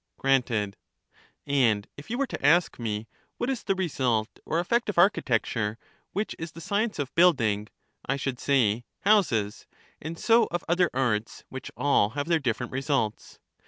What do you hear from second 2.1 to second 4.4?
were to ask me, what is the result